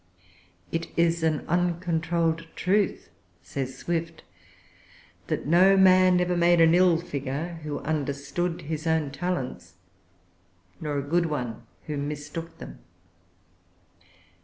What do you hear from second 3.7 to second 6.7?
Swift, "that no man ever made